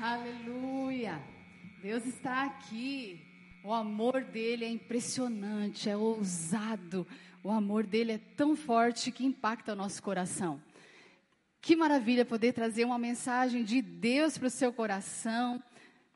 [0.00, 1.20] Aleluia!
[1.82, 3.20] Deus está aqui.
[3.64, 7.04] O amor dele é impressionante, é ousado.
[7.42, 10.62] O amor dele é tão forte que impacta o nosso coração.
[11.60, 15.60] Que maravilha poder trazer uma mensagem de Deus para o seu coração.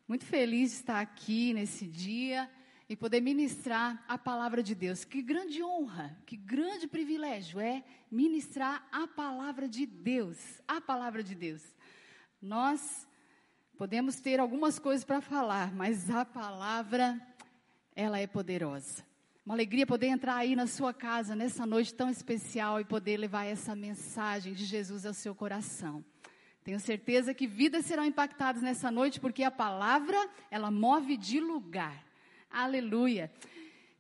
[0.07, 2.49] Muito feliz de estar aqui nesse dia
[2.89, 5.05] e poder ministrar a palavra de Deus.
[5.05, 10.39] Que grande honra, que grande privilégio é ministrar a palavra de Deus.
[10.69, 11.65] A palavra de Deus.
[12.41, 13.09] Nós
[13.83, 17.21] podemos ter algumas coisas para falar, mas a palavra,
[17.97, 19.05] ela é poderosa.
[19.45, 23.45] Uma alegria poder entrar aí na sua casa nessa noite tão especial e poder levar
[23.45, 26.05] essa mensagem de Jesus ao seu coração.
[26.63, 32.07] Tenho certeza que vidas serão impactadas nessa noite, porque a palavra, ela move de lugar.
[32.49, 33.33] Aleluia.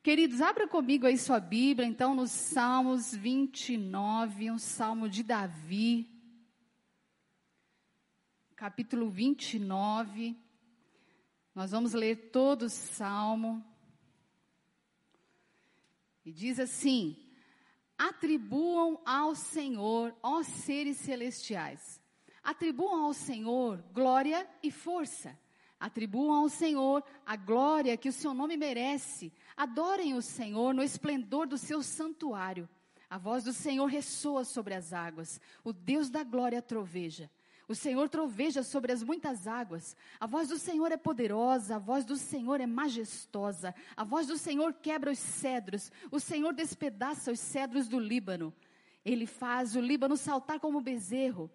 [0.00, 6.08] Queridos, abra comigo aí sua Bíblia, então, nos Salmos 29, um salmo de Davi,
[8.62, 10.38] capítulo 29.
[11.52, 13.60] Nós vamos ler todo o salmo.
[16.24, 17.16] E diz assim:
[17.98, 22.00] Atribuam ao Senhor, ó seres celestiais,
[22.40, 25.36] atribuam ao Senhor glória e força.
[25.80, 29.32] Atribuam ao Senhor a glória que o seu nome merece.
[29.56, 32.68] Adorem o Senhor no esplendor do seu santuário.
[33.10, 35.40] A voz do Senhor ressoa sobre as águas.
[35.64, 37.28] O Deus da glória troveja.
[37.68, 39.96] O Senhor troveja sobre as muitas águas.
[40.18, 43.74] A voz do Senhor é poderosa, a voz do Senhor é majestosa.
[43.96, 45.90] A voz do Senhor quebra os cedros.
[46.10, 48.52] O Senhor despedaça os cedros do Líbano.
[49.04, 51.50] Ele faz o Líbano saltar como bezerro.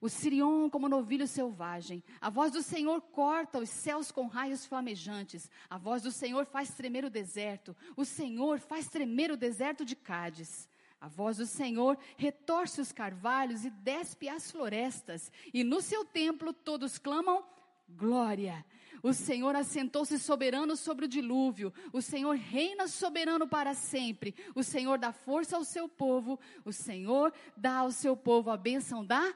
[0.00, 2.02] O Sirion como novilho selvagem.
[2.20, 5.48] A voz do Senhor corta os céus com raios flamejantes.
[5.70, 7.76] A voz do Senhor faz tremer o deserto.
[7.96, 10.68] O Senhor faz tremer o deserto de Cádiz.
[11.02, 16.52] A voz do Senhor retorce os carvalhos e despe as florestas, e no seu templo
[16.52, 17.44] todos clamam
[17.88, 18.64] glória.
[19.02, 21.74] O Senhor assentou-se soberano sobre o dilúvio.
[21.92, 24.32] O Senhor reina soberano para sempre.
[24.54, 26.38] O Senhor dá força ao seu povo.
[26.64, 29.34] O Senhor dá ao seu povo a bênção da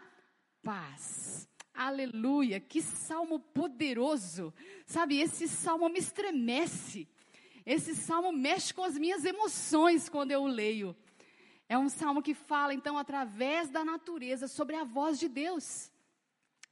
[0.63, 1.49] paz.
[1.75, 2.61] Aleluia!
[2.61, 4.55] Que salmo poderoso!
[4.87, 7.09] Sabe, esse salmo me estremece.
[7.67, 10.97] Esse salmo mexe com as minhas emoções quando eu o leio.
[11.69, 15.91] É um salmo que fala, então, através da natureza, sobre a voz de Deus.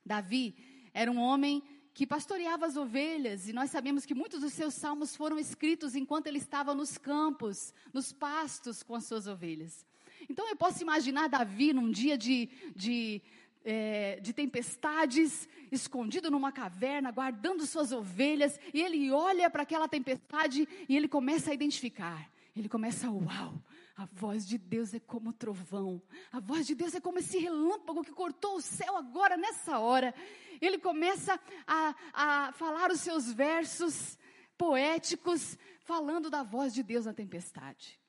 [0.04, 0.54] Davi
[0.92, 1.62] era um homem
[1.92, 6.26] que pastoreava as ovelhas, e nós sabemos que muitos dos seus salmos foram escritos enquanto
[6.26, 9.86] ele estava nos campos, nos pastos com as suas ovelhas.
[10.28, 13.22] Então eu posso imaginar Davi num dia de, de,
[13.64, 20.68] é, de tempestades, escondido numa caverna, guardando suas ovelhas, e ele olha para aquela tempestade
[20.88, 22.28] e ele começa a identificar.
[22.54, 23.60] Ele começa, uau,
[23.96, 26.00] a voz de Deus é como trovão.
[26.30, 30.14] A voz de Deus é como esse relâmpago que cortou o céu agora, nessa hora.
[30.60, 34.16] Ele começa a, a falar os seus versos
[34.56, 38.00] poéticos, falando da voz de Deus na tempestade.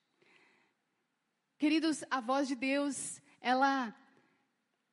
[1.57, 3.95] Queridos, a voz de Deus, ela,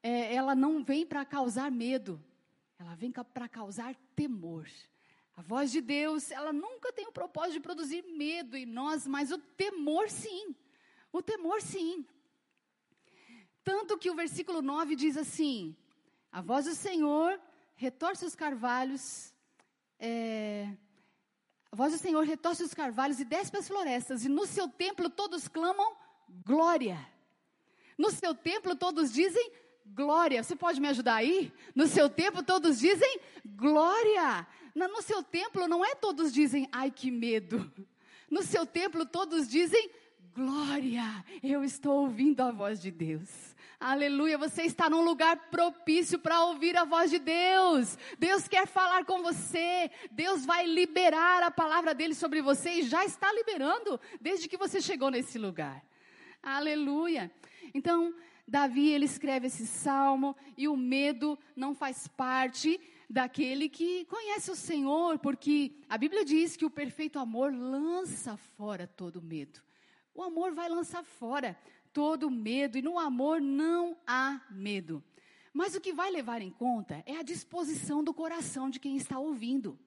[0.02, 2.22] é, ela não vem para causar medo,
[2.78, 4.66] ela vem para causar temor.
[5.36, 9.30] A voz de Deus, ela nunca tem o propósito de produzir medo em nós, mas
[9.30, 10.54] o temor sim.
[11.12, 12.06] O temor, sim.
[13.64, 15.76] Tanto que o versículo 9 diz assim:
[16.30, 17.40] A voz do Senhor
[17.74, 19.32] retorce os carvalhos,
[19.98, 20.68] é,
[21.70, 24.68] a voz do Senhor retorce os carvalhos e desce para as florestas, e no seu
[24.68, 25.96] templo todos clamam
[26.44, 26.98] glória.
[27.96, 29.52] No seu templo todos dizem
[29.86, 30.42] glória.
[30.42, 31.52] Você pode me ajudar aí?
[31.74, 34.46] No seu templo todos dizem glória.
[34.74, 37.70] No seu templo não é todos dizem ai que medo.
[38.30, 39.90] No seu templo todos dizem
[40.34, 43.54] Glória, eu estou ouvindo a voz de Deus.
[43.78, 47.98] Aleluia, você está num lugar propício para ouvir a voz de Deus.
[48.18, 49.90] Deus quer falar com você.
[50.10, 54.80] Deus vai liberar a palavra dele sobre você e já está liberando desde que você
[54.80, 55.84] chegou nesse lugar.
[56.42, 57.30] Aleluia.
[57.74, 58.14] Então,
[58.48, 62.80] Davi, ele escreve esse salmo e o medo não faz parte
[63.12, 68.86] daquele que conhece o Senhor, porque a Bíblia diz que o perfeito amor lança fora
[68.86, 69.60] todo medo.
[70.14, 71.54] O amor vai lançar fora
[71.92, 75.04] todo medo, e no amor não há medo.
[75.52, 79.18] Mas o que vai levar em conta é a disposição do coração de quem está
[79.18, 79.78] ouvindo.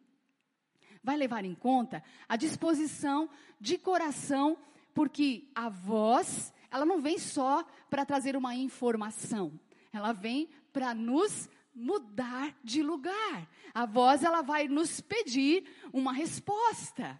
[1.04, 3.28] Vai levar em conta a disposição
[3.60, 4.56] de coração,
[4.94, 9.60] porque a voz, ela não vem só para trazer uma informação,
[9.92, 13.50] ela vem para nos mudar de lugar.
[13.74, 17.20] A voz, ela vai nos pedir uma resposta.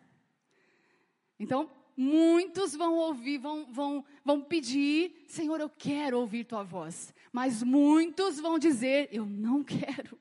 [1.40, 7.14] Então, muitos vão ouvir, vão, vão, vão pedir, Senhor, eu quero ouvir tua voz.
[7.32, 10.18] Mas muitos vão dizer, eu não quero.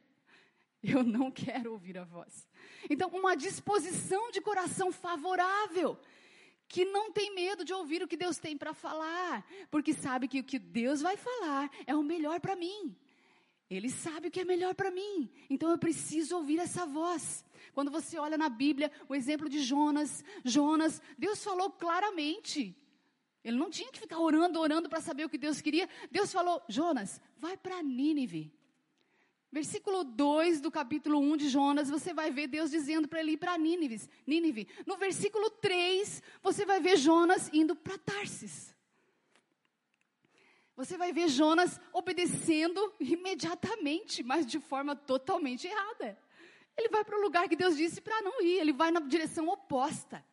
[0.82, 2.46] Eu não quero ouvir a voz.
[2.90, 5.98] Então, uma disposição de coração favorável,
[6.69, 10.40] que não tem medo de ouvir o que Deus tem para falar, porque sabe que
[10.40, 12.94] o que Deus vai falar é o melhor para mim.
[13.76, 17.44] Ele sabe o que é melhor para mim, então eu preciso ouvir essa voz.
[17.73, 22.76] Quando você olha na Bíblia o exemplo de Jonas, Jonas, Deus falou claramente.
[23.43, 25.88] Ele não tinha que ficar orando, orando para saber o que Deus queria.
[26.11, 28.53] Deus falou: Jonas, vai para Nínive.
[29.53, 33.37] Versículo 2 do capítulo 1 de Jonas, você vai ver Deus dizendo para ele ir
[33.37, 34.67] para Nínive.
[34.85, 38.74] No versículo 3, você vai ver Jonas indo para Tarsis.
[40.76, 46.19] Você vai ver Jonas obedecendo imediatamente, mas de forma totalmente errada.
[46.76, 49.49] Ele vai para o lugar que Deus disse para não ir, ele vai na direção
[49.49, 50.25] oposta.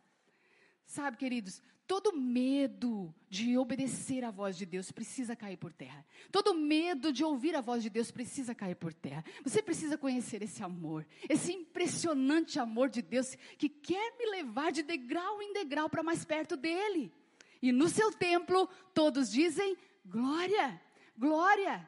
[0.85, 6.03] Sabe, queridos, todo medo de obedecer à voz de Deus precisa cair por terra.
[6.31, 9.23] Todo medo de ouvir a voz de Deus precisa cair por terra.
[9.43, 14.81] Você precisa conhecer esse amor, esse impressionante amor de Deus que quer me levar de
[14.81, 17.13] degrau em degrau para mais perto dele.
[17.61, 20.81] E no seu templo, todos dizem glória,
[21.17, 21.87] glória,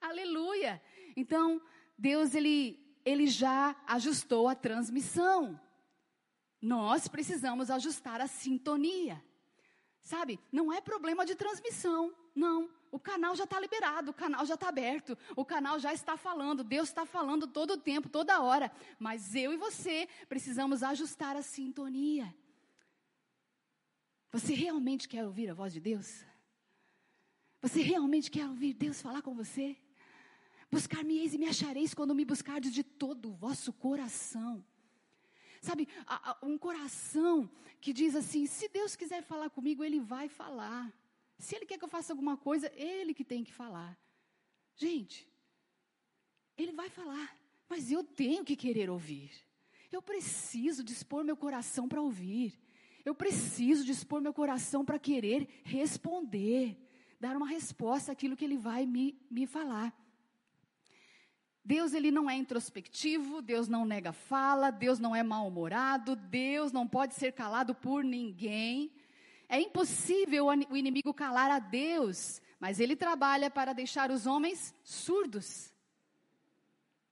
[0.00, 0.82] aleluia.
[1.16, 1.60] Então,
[1.96, 5.60] Deus, ele, ele já ajustou a transmissão.
[6.60, 9.22] Nós precisamos ajustar a sintonia.
[10.02, 12.70] Sabe, não é problema de transmissão, não.
[12.90, 16.62] O canal já está liberado, o canal já está aberto, o canal já está falando,
[16.62, 18.70] Deus está falando todo o tempo, toda hora.
[18.98, 22.32] Mas eu e você precisamos ajustar a sintonia.
[24.30, 26.24] Você realmente quer ouvir a voz de Deus?
[27.64, 29.74] Você realmente quer ouvir Deus falar com você?
[30.70, 34.62] Buscar-me-eis e me achareis quando me buscardes de todo o vosso coração.
[35.62, 35.88] Sabe,
[36.42, 37.50] um coração
[37.80, 40.92] que diz assim: se Deus quiser falar comigo, Ele vai falar.
[41.38, 43.98] Se Ele quer que eu faça alguma coisa, Ele que tem que falar.
[44.76, 45.26] Gente,
[46.58, 47.34] Ele vai falar,
[47.66, 49.30] mas eu tenho que querer ouvir.
[49.90, 52.60] Eu preciso dispor meu coração para ouvir.
[53.06, 56.83] Eu preciso dispor meu coração para querer responder,
[57.20, 59.94] dar uma resposta àquilo que Ele vai me, me falar.
[61.64, 66.86] Deus ele não é introspectivo, Deus não nega fala, Deus não é mal-humorado, Deus não
[66.86, 68.92] pode ser calado por ninguém.
[69.48, 75.72] É impossível o inimigo calar a Deus, mas ele trabalha para deixar os homens surdos.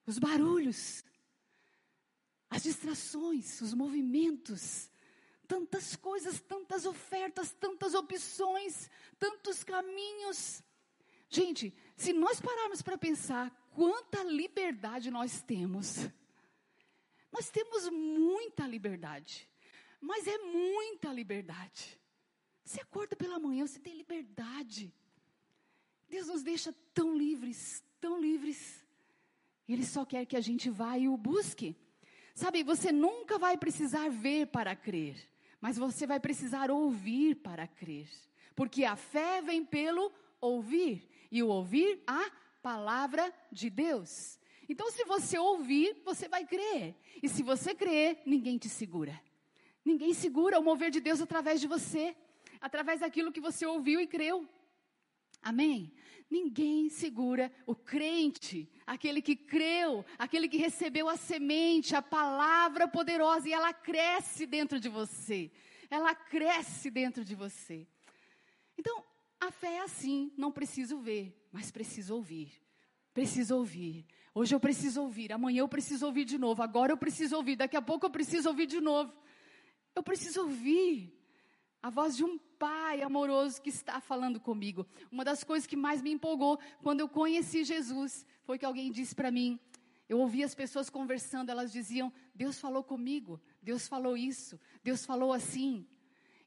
[0.05, 1.03] Os barulhos,
[2.51, 4.91] as distrações, os movimentos,
[5.53, 8.89] tantas coisas, tantas ofertas, tantas opções,
[9.19, 10.63] tantos caminhos.
[11.29, 16.09] Gente, se nós pararmos para pensar quanta liberdade nós temos,
[17.31, 19.47] nós temos muita liberdade,
[20.01, 22.01] mas é muita liberdade.
[22.65, 24.91] Você acorda pela manhã, você tem liberdade.
[26.09, 28.83] Deus nos deixa tão livres, tão livres.
[29.69, 31.77] Ele só quer que a gente vá e o busque.
[32.35, 35.31] Sabe, você nunca vai precisar ver para crer,
[35.63, 38.09] mas você vai precisar ouvir para crer.
[38.57, 42.31] Porque a fé vem pelo ouvir e o ouvir a
[42.61, 44.41] palavra de Deus.
[44.69, 46.97] Então, se você ouvir, você vai crer.
[47.23, 49.19] E se você crer, ninguém te segura.
[49.85, 52.17] Ninguém segura o mover de Deus através de você,
[52.61, 54.49] através daquilo que você ouviu e creu.
[55.41, 55.93] Amém?
[56.33, 63.47] Ninguém segura o crente, aquele que creu, aquele que recebeu a semente, a palavra poderosa,
[63.47, 65.51] e ela cresce dentro de você.
[65.91, 67.87] Ela cresce dentro de você.
[68.79, 69.05] Então,
[69.39, 72.51] a fé é assim, não preciso ver, mas preciso ouvir.
[73.13, 74.07] Preciso ouvir.
[74.35, 77.77] Hoje eu preciso ouvir, amanhã eu preciso ouvir de novo, agora eu preciso ouvir, daqui
[77.77, 79.13] a pouco eu preciso ouvir de novo.
[79.95, 81.15] Eu preciso ouvir
[81.83, 84.87] a voz de um pai amoroso que está falando comigo.
[85.11, 89.17] Uma das coisas que mais me empolgou quando eu conheci Jesus foi que alguém disse
[89.17, 89.59] para mim,
[90.09, 95.33] eu ouvi as pessoas conversando, elas diziam: Deus falou comigo, Deus falou isso, Deus falou
[95.33, 95.85] assim.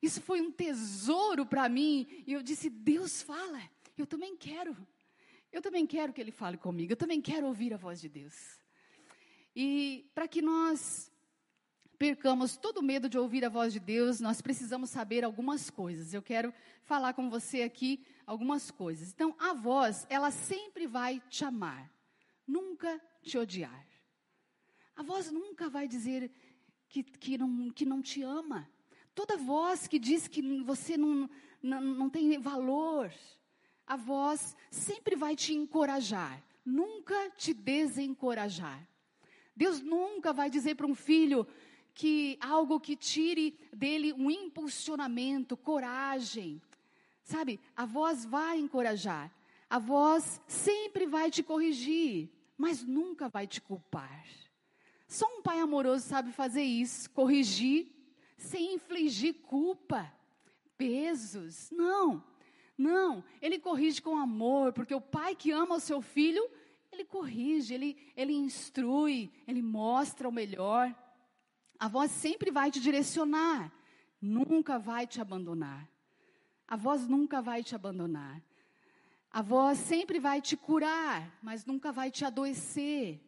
[0.02, 2.08] Isso foi um tesouro para mim.
[2.26, 3.62] E eu disse: Deus fala,
[3.98, 4.74] eu também quero.
[5.52, 6.94] Eu também quero que Ele fale comigo.
[6.94, 8.36] Eu também quero ouvir a voz de Deus.
[9.54, 11.12] E para que nós
[11.98, 16.14] percamos todo o medo de ouvir a voz de Deus, nós precisamos saber algumas coisas.
[16.14, 19.12] Eu quero falar com você aqui algumas coisas.
[19.12, 21.92] Então, a voz, ela sempre vai te amar,
[22.48, 23.86] nunca te odiar.
[24.96, 26.32] A voz nunca vai dizer
[26.88, 28.70] que, que, não, que não te ama.
[29.14, 31.30] Toda voz que diz que você não,
[31.62, 33.12] não, não tem valor,
[33.88, 38.88] a voz sempre vai te encorajar, nunca te desencorajar.
[39.56, 41.48] Deus nunca vai dizer para um filho
[41.96, 46.62] que algo que tire dele um impulsionamento, coragem.
[47.24, 49.34] Sabe, a voz vai encorajar,
[49.68, 54.24] a voz sempre vai te corrigir, mas nunca vai te culpar.
[55.08, 57.88] Só um pai amoroso sabe fazer isso, corrigir,
[58.38, 60.12] sem infligir culpa,
[60.78, 61.72] pesos.
[61.72, 62.24] Não,
[62.78, 63.24] não.
[63.42, 66.48] Ele corrige com amor, porque o pai que ama o seu filho,
[66.92, 70.94] ele corrige, ele, ele instrui, ele mostra o melhor.
[71.80, 73.72] A voz sempre vai te direcionar,
[74.22, 75.88] nunca vai te abandonar.
[76.68, 78.42] A voz nunca vai te abandonar.
[79.32, 83.22] A voz sempre vai te curar, mas nunca vai te adoecer.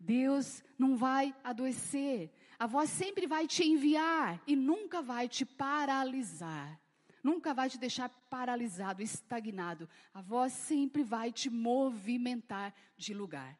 [0.00, 2.30] Deus não vai adoecer.
[2.58, 6.80] A voz sempre vai te enviar e nunca vai te paralisar.
[7.22, 9.88] Nunca vai te deixar paralisado, estagnado.
[10.14, 13.58] A voz sempre vai te movimentar de lugar.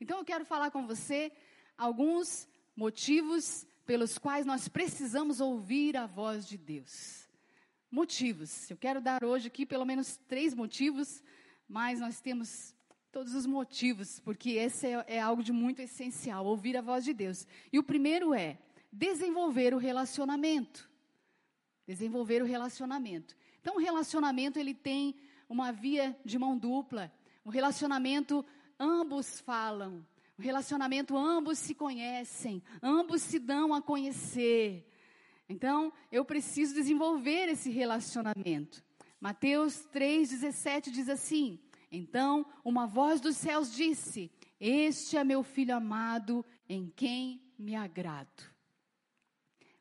[0.00, 1.32] Então eu quero falar com você
[1.76, 7.26] alguns motivos pelos quais nós precisamos ouvir a voz de Deus
[7.90, 8.70] motivos.
[8.70, 11.20] Eu quero dar hoje aqui pelo menos três motivos,
[11.68, 12.72] mas nós temos
[13.10, 17.12] todos os motivos, porque esse é, é algo de muito essencial, ouvir a voz de
[17.12, 17.48] Deus.
[17.72, 18.58] E o primeiro é
[18.92, 20.88] desenvolver o relacionamento.
[21.84, 23.36] Desenvolver o relacionamento.
[23.60, 25.16] Então, o relacionamento ele tem
[25.48, 27.10] uma via de mão dupla.
[27.44, 28.46] O relacionamento
[28.78, 30.06] ambos falam.
[30.38, 34.88] O relacionamento ambos se conhecem, ambos se dão a conhecer.
[35.48, 38.84] Então, eu preciso desenvolver esse relacionamento.
[39.20, 41.58] Mateus 3,17 diz assim:
[41.90, 44.30] Então, uma voz dos céus disse:
[44.60, 48.44] Este é meu filho amado, em quem me agrado.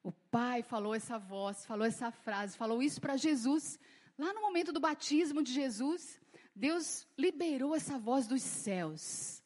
[0.02, 3.78] O Pai falou essa voz, falou essa frase, falou isso para Jesus.
[4.18, 6.20] Lá no momento do batismo de Jesus,
[6.56, 9.37] Deus liberou essa voz dos céus.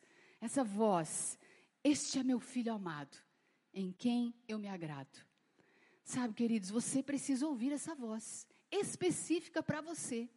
[0.42, 1.38] Essa voz:
[1.84, 3.16] Este é meu filho amado,
[3.72, 5.24] em quem eu me agrado.
[6.04, 10.28] Sabe, queridos, você precisa ouvir essa voz específica para você.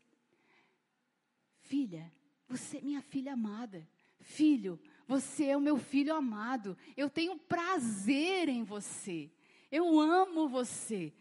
[1.63, 2.13] Filha,
[2.47, 3.89] você é minha filha amada.
[4.21, 6.77] Filho, você é o meu filho amado.
[6.97, 9.31] Eu tenho prazer em você.
[9.71, 11.13] Eu amo você.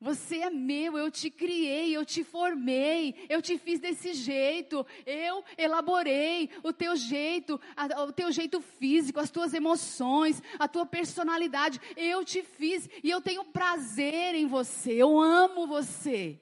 [0.00, 5.44] Você é meu, eu te criei, eu te formei, eu te fiz desse jeito, eu
[5.58, 11.78] elaborei o teu jeito, a, o teu jeito físico, as tuas emoções, a tua personalidade,
[11.98, 16.40] eu te fiz e eu tenho prazer em você, eu amo você.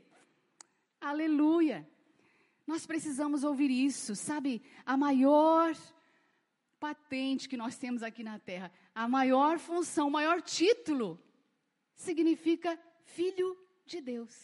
[1.00, 1.84] Aleluia.
[2.64, 4.62] Nós precisamos ouvir isso, sabe?
[4.86, 5.74] A maior
[6.78, 11.20] patente que nós temos aqui na terra, a maior função, o maior título,
[11.96, 14.34] significa filho de Deus.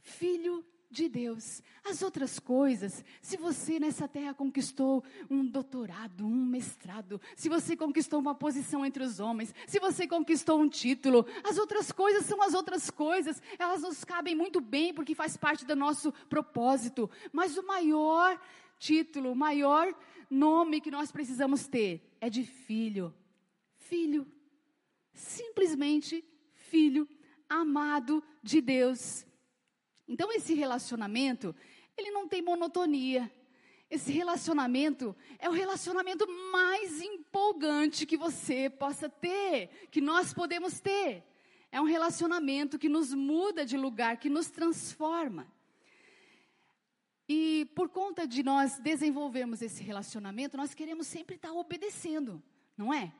[0.00, 1.62] Filho de Deus.
[1.84, 8.18] As outras coisas, se você nessa terra conquistou um doutorado, um mestrado, se você conquistou
[8.18, 12.54] uma posição entre os homens, se você conquistou um título, as outras coisas são as
[12.54, 17.66] outras coisas, elas nos cabem muito bem porque faz parte do nosso propósito, mas o
[17.66, 18.40] maior
[18.78, 19.94] título, o maior
[20.28, 23.14] nome que nós precisamos ter é de filho.
[23.76, 24.26] Filho.
[25.12, 26.24] Simplesmente
[26.70, 27.08] filho
[27.48, 29.26] amado de Deus.
[30.06, 31.54] Então esse relacionamento,
[31.96, 33.30] ele não tem monotonia.
[33.90, 41.24] Esse relacionamento é o relacionamento mais empolgante que você possa ter, que nós podemos ter.
[41.72, 45.52] É um relacionamento que nos muda de lugar, que nos transforma.
[47.28, 52.42] E por conta de nós desenvolvermos esse relacionamento, nós queremos sempre estar obedecendo,
[52.76, 53.12] não é?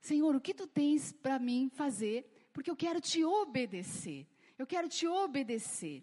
[0.00, 2.35] Senhor, o que tu tens para mim fazer?
[2.56, 4.26] Porque eu quero te obedecer.
[4.58, 6.02] Eu quero te obedecer.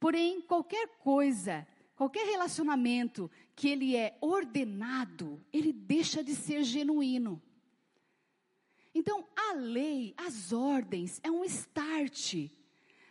[0.00, 7.42] Porém, qualquer coisa, qualquer relacionamento que ele é ordenado, ele deixa de ser genuíno.
[8.94, 12.48] Então, a lei, as ordens, é um start.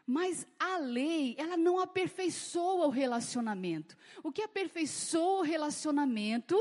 [0.03, 3.95] Mas a lei, ela não aperfeiçoa o relacionamento.
[4.23, 6.57] O que aperfeiçoa o relacionamento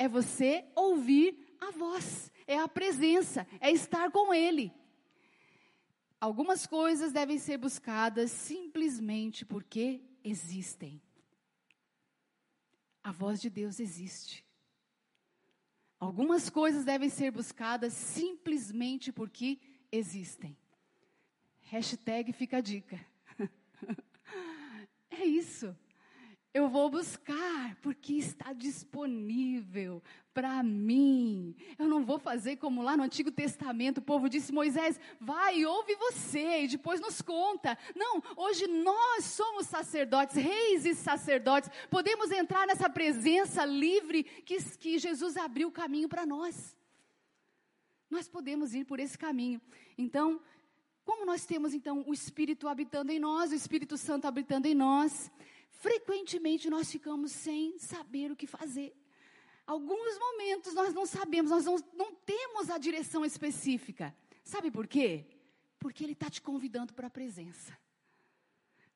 [0.00, 4.72] é você ouvir a voz, é a presença, é estar com ele.
[6.24, 10.98] Algumas coisas devem ser buscadas simplesmente porque existem.
[13.02, 14.42] A voz de Deus existe.
[16.00, 19.60] Algumas coisas devem ser buscadas simplesmente porque
[19.92, 20.56] existem.
[21.64, 22.98] Hashtag fica a dica.
[25.10, 25.76] é isso.
[26.54, 30.00] Eu vou buscar, porque está disponível
[30.32, 31.52] para mim.
[31.76, 35.96] Eu não vou fazer como lá no Antigo Testamento, o povo disse: Moisés, vai, ouve
[35.96, 37.76] você e depois nos conta.
[37.96, 44.96] Não, hoje nós somos sacerdotes, reis e sacerdotes, podemos entrar nessa presença livre que, que
[44.96, 46.76] Jesus abriu o caminho para nós.
[48.08, 49.60] Nós podemos ir por esse caminho.
[49.98, 50.40] Então,
[51.04, 55.32] como nós temos então o Espírito habitando em nós, o Espírito Santo habitando em nós,
[55.84, 58.96] frequentemente nós ficamos sem saber o que fazer.
[59.66, 64.14] Alguns momentos nós não sabemos, nós não, não temos a direção específica.
[64.42, 65.26] Sabe por quê?
[65.78, 67.76] Porque Ele está te convidando para a presença.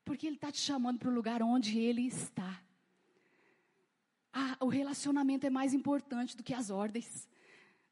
[0.03, 2.63] Porque Ele está te chamando para o lugar onde Ele está.
[4.33, 7.29] Ah, o relacionamento é mais importante do que as ordens,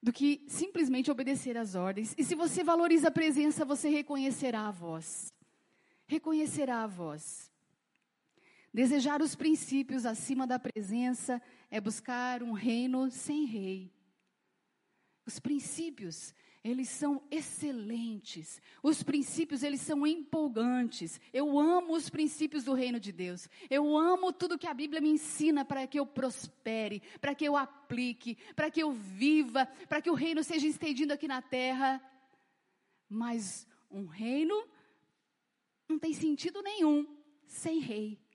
[0.03, 2.15] do que simplesmente obedecer às ordens.
[2.17, 5.35] E se você valoriza a presença, você reconhecerá a voz.
[6.07, 7.55] Reconhecerá a voz.
[8.77, 11.41] Desejar os princípios acima da presença
[11.71, 13.91] é buscar um reino sem rei.
[15.25, 18.61] Os princípios, eles são excelentes.
[18.83, 21.19] Os princípios, eles são empolgantes.
[21.33, 23.49] Eu amo os princípios do reino de Deus.
[23.71, 27.57] Eu amo tudo que a Bíblia me ensina para que eu prospere, para que eu
[27.57, 31.99] aplique, para que eu viva, para que o reino seja estendido aqui na terra.
[33.09, 34.69] Mas um reino
[35.89, 37.07] não tem sentido nenhum
[37.47, 38.26] sem rei.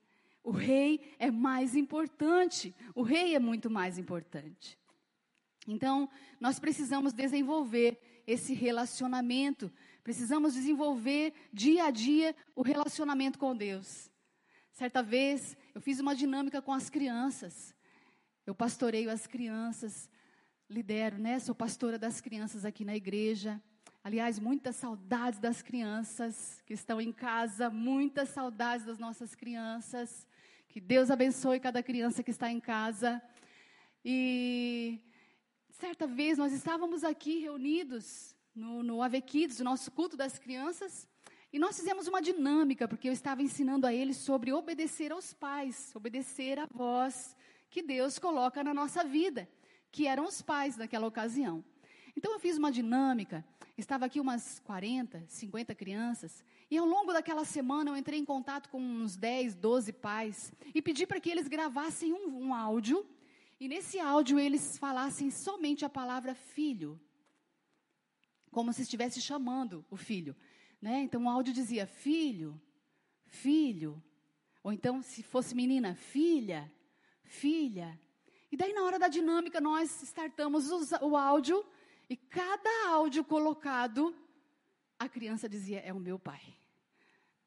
[0.42, 2.74] O rei é mais importante.
[2.94, 4.78] O rei é muito mais importante.
[5.66, 6.08] Então,
[6.40, 9.72] nós precisamos desenvolver esse relacionamento.
[10.02, 14.10] Precisamos desenvolver dia a dia o relacionamento com Deus.
[14.72, 17.74] Certa vez, eu fiz uma dinâmica com as crianças.
[18.44, 20.10] Eu pastoreio as crianças,
[20.68, 21.38] lidero, né?
[21.38, 23.62] Sou pastora das crianças aqui na igreja.
[24.02, 30.26] Aliás, muitas saudades das crianças que estão em casa, muitas saudades das nossas crianças.
[30.72, 33.20] Que Deus abençoe cada criança que está em casa.
[34.02, 34.98] E
[35.68, 41.06] certa vez nós estávamos aqui reunidos no, no Ave Kids, o nosso culto das crianças,
[41.52, 45.94] e nós fizemos uma dinâmica, porque eu estava ensinando a eles sobre obedecer aos pais,
[45.94, 47.36] obedecer à voz
[47.68, 49.46] que Deus coloca na nossa vida,
[49.90, 51.62] que eram os pais naquela ocasião.
[52.16, 53.44] Então eu fiz uma dinâmica,
[53.76, 58.70] estava aqui umas 40, 50 crianças, e ao longo daquela semana eu entrei em contato
[58.70, 63.06] com uns 10, 12 pais e pedi para que eles gravassem um, um áudio
[63.60, 66.98] e nesse áudio eles falassem somente a palavra filho,
[68.50, 70.34] como se estivesse chamando o filho.
[70.80, 71.02] Né?
[71.02, 72.58] Então o áudio dizia filho,
[73.26, 74.02] filho.
[74.64, 76.72] Ou então, se fosse menina, filha,
[77.22, 78.00] filha.
[78.50, 80.70] E daí, na hora da dinâmica, nós startamos
[81.02, 81.62] o áudio
[82.08, 84.16] e cada áudio colocado,
[84.98, 86.61] a criança dizia: É o meu pai.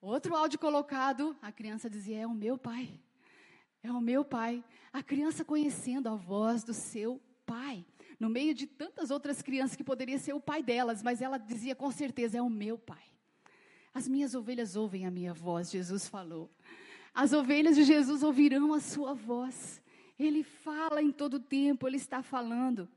[0.01, 2.99] Outro áudio colocado, a criança dizia: É o meu pai.
[3.81, 4.63] É o meu pai.
[4.91, 7.85] A criança conhecendo a voz do seu pai.
[8.19, 11.75] No meio de tantas outras crianças que poderia ser o pai delas, mas ela dizia
[11.75, 13.03] com certeza: É o meu pai.
[13.93, 16.49] As minhas ovelhas ouvem a minha voz, Jesus falou.
[17.13, 19.81] As ovelhas de Jesus ouvirão a sua voz.
[20.19, 22.89] Ele fala em todo tempo, ele está falando.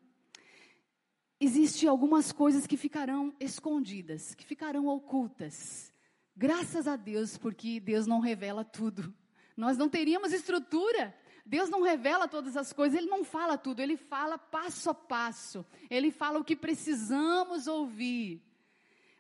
[1.41, 5.93] Existem algumas coisas que ficarão escondidas, que ficarão ocultas.
[6.39, 9.13] Graças a Deus, porque Deus não revela tudo.
[9.57, 11.13] Nós não teríamos estrutura.
[11.45, 15.67] Deus não revela todas as coisas, Ele não fala tudo, Ele fala passo a passo.
[15.91, 18.41] Ele fala o que precisamos ouvir.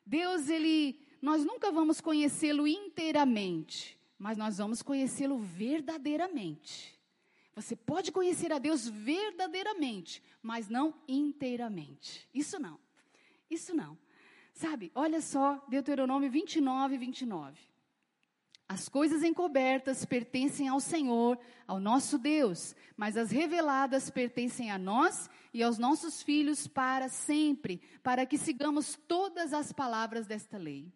[0.06, 6.96] Deus, Ele, nós nunca vamos conhecê-lo inteiramente, mas nós vamos conhecê-lo verdadeiramente.
[7.56, 12.28] Você pode conhecer a Deus verdadeiramente, mas não inteiramente.
[12.32, 12.78] Isso não.
[13.50, 13.98] Isso não.
[14.58, 17.60] Sabe, olha só, Deuteronômio 29, 29.
[18.68, 25.30] As coisas encobertas pertencem ao Senhor, ao nosso Deus, mas as reveladas pertencem a nós
[25.54, 30.92] e aos nossos filhos para sempre, para que sigamos todas as palavras desta lei.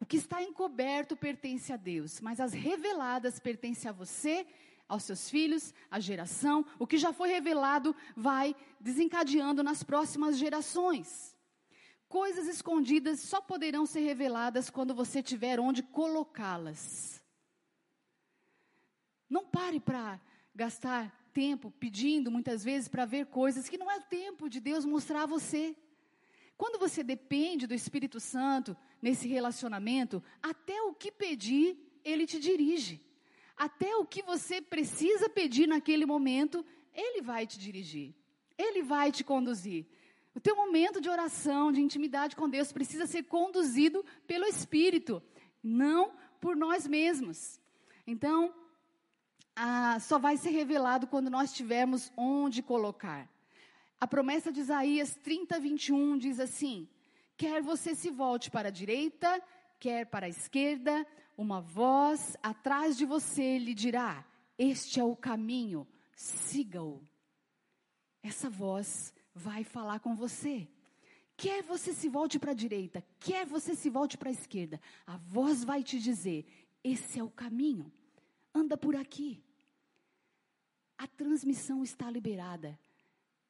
[0.00, 4.46] O que está encoberto pertence a Deus, mas as reveladas pertencem a você,
[4.88, 6.64] aos seus filhos, à geração.
[6.78, 11.33] O que já foi revelado vai desencadeando nas próximas gerações.
[12.14, 17.20] Coisas escondidas só poderão ser reveladas quando você tiver onde colocá-las.
[19.28, 20.20] Não pare para
[20.54, 24.84] gastar tempo pedindo muitas vezes para ver coisas que não é o tempo de Deus
[24.84, 25.76] mostrar a você.
[26.56, 33.04] Quando você depende do Espírito Santo nesse relacionamento, até o que pedir, ele te dirige.
[33.56, 38.14] Até o que você precisa pedir naquele momento, ele vai te dirigir.
[38.56, 39.84] Ele vai te conduzir.
[40.34, 45.22] O teu momento de oração, de intimidade com Deus, precisa ser conduzido pelo Espírito,
[45.62, 47.60] não por nós mesmos.
[48.06, 48.52] Então,
[49.54, 53.28] ah, só vai ser revelado quando nós tivermos onde colocar.
[54.00, 56.88] A promessa de Isaías 30, 21 diz assim:
[57.36, 59.40] Quer você se volte para a direita,
[59.78, 61.06] quer para a esquerda,
[61.38, 64.24] uma voz atrás de você lhe dirá:
[64.58, 67.00] Este é o caminho, siga-o.
[68.22, 70.68] Essa voz vai falar com você.
[71.36, 75.16] Quer você se volte para a direita, quer você se volte para a esquerda, a
[75.16, 76.46] voz vai te dizer:
[76.82, 77.92] esse é o caminho,
[78.54, 79.42] anda por aqui.
[80.96, 82.78] a transmissão está liberada.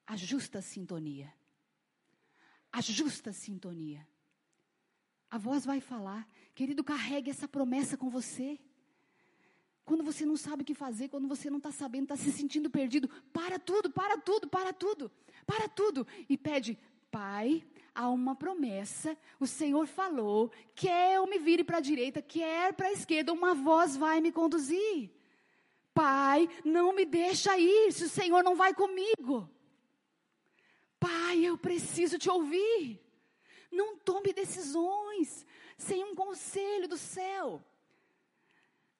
[0.06, 1.32] A justa sintonia.
[2.72, 4.06] A justa sintonia.
[5.30, 6.28] A voz vai falar.
[6.54, 8.58] Querido, carregue essa promessa com você.
[9.84, 12.70] Quando você não sabe o que fazer, quando você não está sabendo, está se sentindo
[12.70, 15.10] perdido, para tudo, para tudo, para tudo,
[15.46, 16.06] para tudo.
[16.28, 16.78] E pede,
[17.10, 22.72] Pai, há uma promessa, o Senhor falou, quer eu me vire para a direita, quer
[22.72, 25.10] para a esquerda, uma voz vai me conduzir.
[25.94, 29.48] Pai, não me deixa ir, se o Senhor não vai comigo.
[30.98, 33.00] Pai, eu preciso te ouvir.
[33.70, 37.62] Não tome decisões sem um conselho do céu.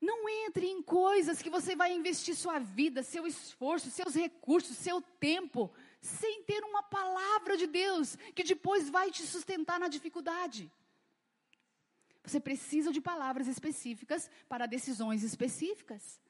[0.01, 5.01] Não entre em coisas que você vai investir sua vida, seu esforço, seus recursos, seu
[5.01, 5.73] tempo,
[6.05, 10.71] sem ter uma palavra de Deus que depois vai te sustentar na dificuldade.
[12.23, 16.21] Você precisa de palavras específicas para decisões específicas.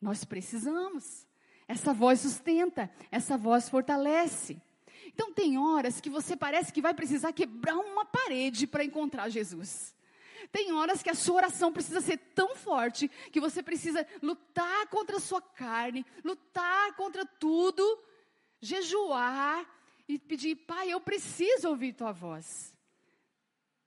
[0.00, 1.26] Nós precisamos.
[1.66, 4.60] Essa voz sustenta, essa voz fortalece.
[5.06, 9.94] Então, tem horas que você parece que vai precisar quebrar uma parede para encontrar Jesus.
[10.52, 15.16] Tem horas que a sua oração precisa ser tão forte que você precisa lutar contra
[15.16, 17.82] a sua carne, lutar contra tudo,
[18.60, 19.66] jejuar
[20.06, 22.74] e pedir, Pai, eu preciso ouvir tua voz.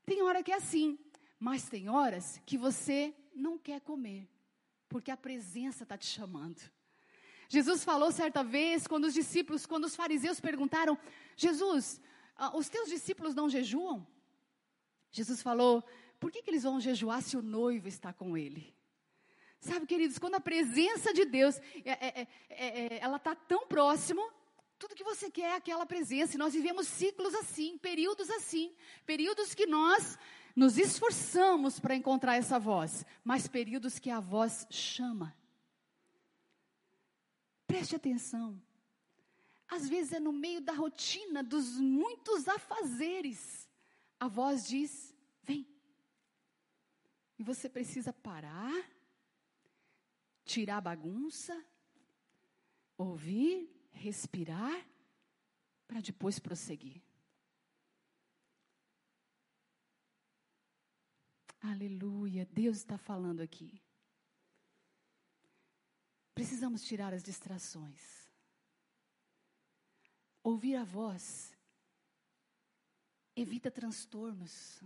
[0.05, 0.97] Tem hora que é assim,
[1.39, 4.27] mas tem horas que você não quer comer
[4.91, 6.61] porque a presença está te chamando.
[7.47, 10.97] Jesus falou certa vez, quando os discípulos, quando os fariseus perguntaram:
[11.35, 12.01] Jesus,
[12.35, 14.05] ah, os teus discípulos não jejuam?
[15.09, 15.81] Jesus falou:
[16.19, 18.75] por que, que eles vão jejuar se o noivo está com ele?
[19.61, 24.21] Sabe, queridos, quando a presença de Deus, é, é, é, ela está tão próximo,
[24.81, 26.35] tudo que você quer é aquela presença.
[26.35, 28.73] E nós vivemos ciclos assim, períodos assim,
[29.05, 30.17] períodos que nós
[30.55, 35.37] nos esforçamos para encontrar essa voz, mas períodos que a voz chama.
[37.67, 38.59] Preste atenção.
[39.67, 43.69] Às vezes é no meio da rotina, dos muitos afazeres,
[44.19, 45.13] a voz diz:
[45.43, 45.65] vem.
[47.37, 48.83] E você precisa parar,
[50.43, 51.55] tirar a bagunça,
[52.97, 54.85] ouvir, respirar,
[55.87, 57.01] para depois prosseguir.
[61.61, 63.81] Aleluia, Deus está falando aqui.
[66.33, 68.31] Precisamos tirar as distrações.
[70.43, 71.55] Ouvir a voz
[73.35, 74.81] evita transtornos.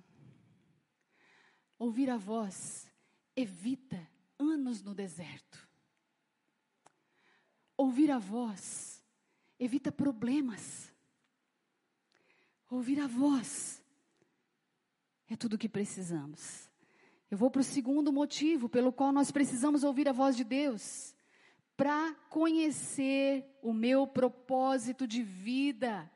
[1.78, 2.92] Ouvir a voz
[3.36, 5.66] evita anos no deserto.
[7.78, 8.95] Ouvir a voz
[9.60, 10.92] evita problemas.
[12.70, 13.82] Ouvir a voz
[15.30, 16.70] é tudo o que precisamos.
[17.30, 21.16] Eu vou para o segundo motivo pelo qual nós precisamos ouvir a voz de Deus.
[21.76, 26.10] Para conhecer o meu propósito de vida.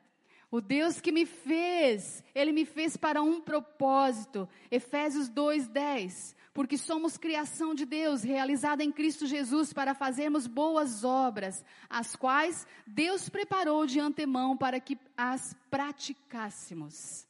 [0.51, 4.47] O Deus que me fez, Ele me fez para um propósito.
[4.71, 6.35] Efésios 2,10.
[6.53, 12.65] Porque somos criação de Deus, realizada em Cristo Jesus, para fazermos boas obras, as quais
[12.85, 17.27] Deus preparou de antemão para que as praticássemos.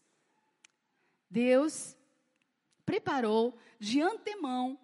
[1.29, 1.95] Deus
[2.85, 4.79] preparou de antemão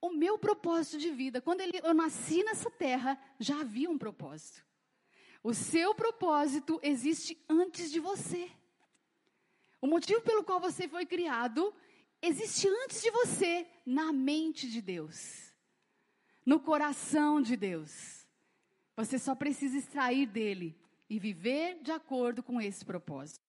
[0.00, 1.40] o meu propósito de vida.
[1.40, 4.64] Quando ele, eu nasci nessa terra, já havia um propósito.
[5.42, 8.50] O seu propósito existe antes de você.
[9.80, 11.74] O motivo pelo qual você foi criado
[12.26, 15.52] existe antes de você, na mente de Deus,
[16.44, 18.26] no coração de Deus.
[18.96, 23.44] Você só precisa extrair dele e viver de acordo com esse propósito.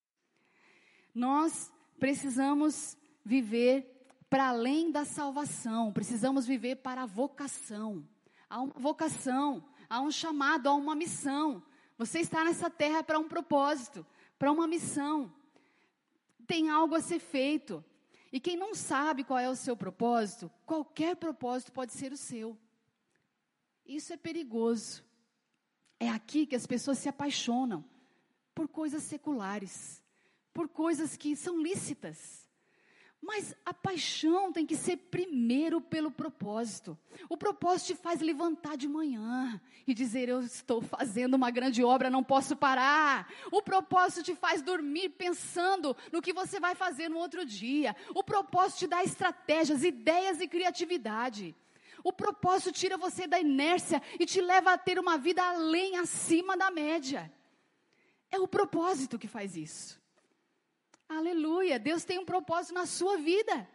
[1.14, 3.92] Nós precisamos viver
[4.30, 8.06] para além da salvação, precisamos viver para a vocação.
[8.50, 11.64] Há uma vocação, há um chamado, há uma missão.
[11.98, 14.06] Você está nessa terra para um propósito,
[14.38, 15.34] para uma missão.
[16.46, 17.84] Tem algo a ser feito.
[18.36, 22.58] E quem não sabe qual é o seu propósito, qualquer propósito pode ser o seu.
[23.86, 25.04] Isso é perigoso.
[25.98, 27.86] É aqui que as pessoas se apaixonam
[28.54, 30.04] por coisas seculares
[30.56, 32.44] por coisas que são lícitas.
[33.21, 36.97] Mas a paixão tem que ser primeiro pelo propósito.
[37.28, 42.10] O propósito te faz levantar de manhã e dizer: Eu estou fazendo uma grande obra,
[42.10, 43.28] não posso parar.
[43.51, 47.95] O propósito te faz dormir pensando no que você vai fazer no outro dia.
[48.13, 51.56] O propósito te dá estratégias, ideias e criatividade.
[52.04, 56.56] O propósito tira você da inércia e te leva a ter uma vida além, acima
[56.56, 57.34] da média.
[58.30, 59.99] É o propósito que faz isso.
[61.08, 61.80] Aleluia.
[61.80, 63.68] Deus tem um propósito na sua vida.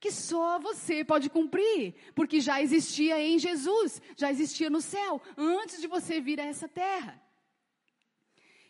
[0.00, 5.80] que só você pode cumprir, porque já existia em Jesus, já existia no céu, antes
[5.80, 7.22] de você vir a essa terra.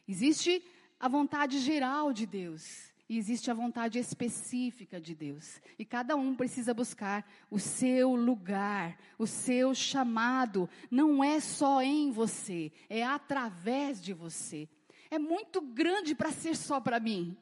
[0.07, 0.63] Existe
[1.01, 5.59] a vontade geral de Deus e existe a vontade específica de Deus.
[5.79, 10.69] E cada um precisa buscar o seu lugar, o seu chamado.
[10.91, 14.69] Não é só em você, é através de você.
[15.11, 17.37] É muito grande para ser só para mim.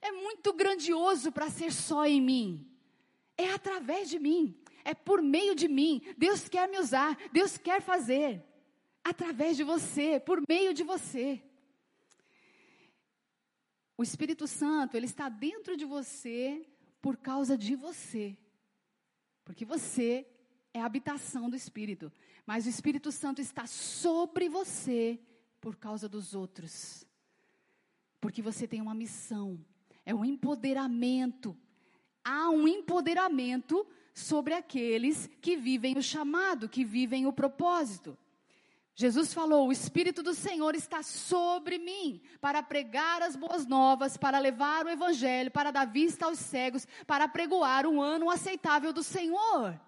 [0.00, 2.76] É muito grandioso para ser só em mim
[3.36, 6.02] é através de mim, é por meio de mim.
[6.16, 8.42] Deus quer me usar, Deus quer fazer
[9.04, 11.42] através de você, por meio de você.
[13.96, 16.66] O Espírito Santo, ele está dentro de você
[17.00, 18.36] por causa de você.
[19.44, 20.26] Porque você
[20.74, 22.12] é a habitação do Espírito,
[22.44, 25.20] mas o Espírito Santo está sobre você
[25.60, 27.06] por causa dos outros.
[28.20, 29.64] Porque você tem uma missão,
[30.06, 31.54] é um empoderamento
[32.26, 38.18] há um empoderamento sobre aqueles que vivem o chamado, que vivem o propósito.
[38.96, 44.40] Jesus falou: O Espírito do Senhor está sobre mim para pregar as boas novas, para
[44.40, 49.80] levar o Evangelho, para dar vista aos cegos, para pregoar um ano aceitável do Senhor.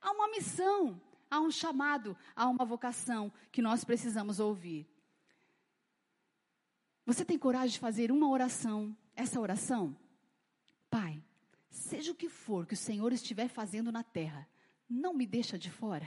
[0.00, 4.88] Há uma missão, há um chamado, há uma vocação que nós precisamos ouvir.
[7.04, 9.96] Você tem coragem de fazer uma oração, essa oração?
[10.88, 11.22] Pai,
[11.78, 14.48] Seja o que for que o Senhor estiver fazendo na terra,
[14.88, 16.06] não me deixa de fora.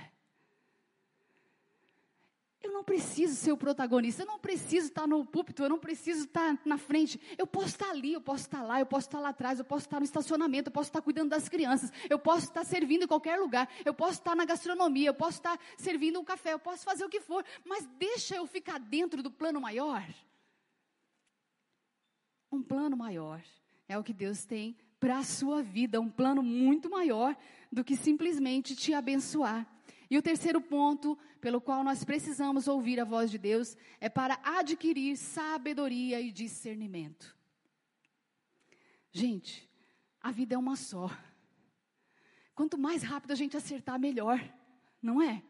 [2.61, 6.25] Eu não preciso ser o protagonista, eu não preciso estar no púlpito, eu não preciso
[6.25, 7.19] estar na frente.
[7.35, 9.85] Eu posso estar ali, eu posso estar lá, eu posso estar lá atrás, eu posso
[9.85, 13.39] estar no estacionamento, eu posso estar cuidando das crianças, eu posso estar servindo em qualquer
[13.39, 17.03] lugar, eu posso estar na gastronomia, eu posso estar servindo um café, eu posso fazer
[17.03, 20.03] o que for, mas deixa eu ficar dentro do plano maior.
[22.51, 23.41] Um plano maior
[23.87, 27.35] é o que Deus tem para a sua vida, um plano muito maior
[27.71, 29.65] do que simplesmente te abençoar.
[30.09, 34.39] E o terceiro ponto pelo qual nós precisamos ouvir a voz de Deus é para
[34.43, 37.35] adquirir sabedoria e discernimento.
[39.11, 39.69] Gente,
[40.21, 41.09] a vida é uma só.
[42.53, 44.39] Quanto mais rápido a gente acertar, melhor,
[45.01, 45.41] não é?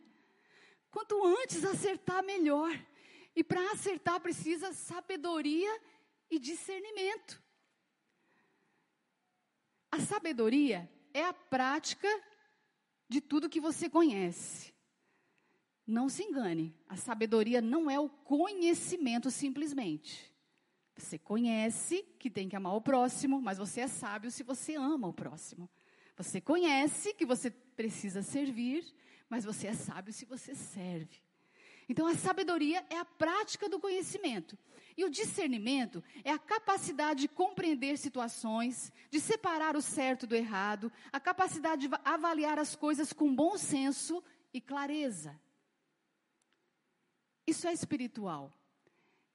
[0.91, 2.71] Quanto antes acertar, melhor.
[3.35, 5.71] E para acertar precisa sabedoria
[6.31, 7.43] e discernimento.
[9.91, 12.07] A sabedoria é a prática
[13.07, 14.73] de tudo que você conhece.
[15.85, 20.33] Não se engane, a sabedoria não é o conhecimento simplesmente.
[20.95, 25.07] Você conhece que tem que amar o próximo, mas você é sábio se você ama
[25.09, 25.69] o próximo.
[26.15, 28.85] Você conhece que você precisa servir,
[29.27, 31.21] mas você é sábio se você serve.
[31.89, 34.57] Então, a sabedoria é a prática do conhecimento.
[34.97, 40.91] E o discernimento é a capacidade de compreender situações, de separar o certo do errado,
[41.11, 44.23] a capacidade de avaliar as coisas com bom senso
[44.53, 45.39] e clareza.
[47.47, 48.51] Isso é espiritual.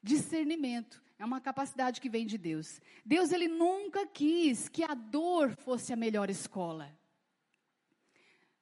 [0.03, 2.81] Discernimento é uma capacidade que vem de Deus.
[3.05, 6.97] Deus ele nunca quis que a dor fosse a melhor escola.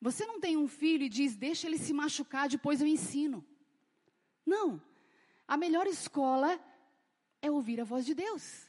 [0.00, 3.44] Você não tem um filho e diz: "Deixa ele se machucar, depois eu ensino".
[4.44, 4.80] Não.
[5.46, 6.58] A melhor escola
[7.44, 8.66] é ouvir a voz de Deus.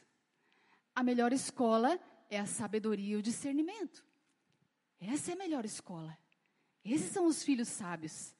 [0.94, 4.04] A melhor escola é a sabedoria e o discernimento.
[5.00, 6.16] Essa é a melhor escola.
[6.84, 8.34] Esses são os filhos sábios.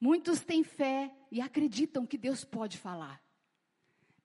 [0.00, 3.22] Muitos têm fé e acreditam que Deus pode falar,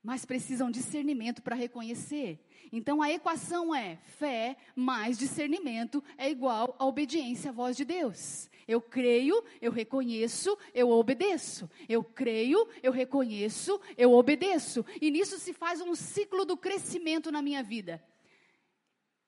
[0.03, 2.39] mas precisam discernimento para reconhecer.
[2.71, 8.49] Então a equação é fé mais discernimento é igual a obediência à voz de Deus.
[8.67, 11.69] Eu creio, eu reconheço, eu obedeço.
[11.89, 14.85] Eu creio, eu reconheço, eu obedeço.
[15.01, 18.01] E nisso se faz um ciclo do crescimento na minha vida.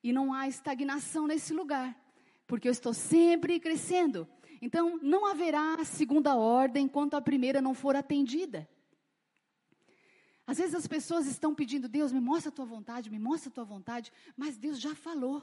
[0.04, 1.98] E não há estagnação nesse lugar,
[2.46, 4.28] porque eu estou sempre crescendo.
[4.62, 8.68] Então, não haverá segunda ordem enquanto a primeira não for atendida.
[10.46, 13.54] Às vezes as pessoas estão pedindo, Deus, me mostra a tua vontade, me mostra a
[13.54, 15.42] tua vontade, mas Deus já falou.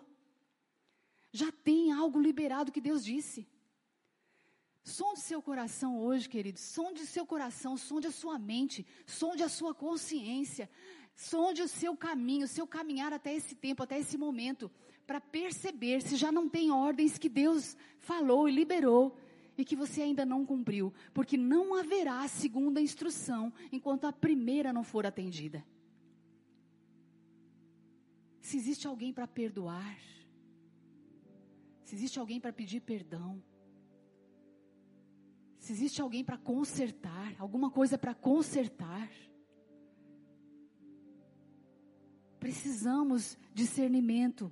[1.33, 3.49] Já tem algo liberado que Deus disse.
[4.83, 6.59] Sonde seu coração hoje, querido.
[6.59, 10.69] Sonde seu coração, sonde a sua mente, sonde a sua consciência,
[11.15, 14.71] sonde o seu caminho, o seu caminhar até esse tempo, até esse momento,
[15.07, 19.17] para perceber se já não tem ordens que Deus falou e liberou
[19.57, 24.83] e que você ainda não cumpriu, porque não haverá segunda instrução enquanto a primeira não
[24.83, 25.65] for atendida.
[28.41, 29.99] Se existe alguém para perdoar,
[31.85, 33.43] se existe alguém para pedir perdão,
[35.61, 39.11] se existe alguém para consertar, alguma coisa para consertar.
[42.39, 44.51] Precisamos discernimento.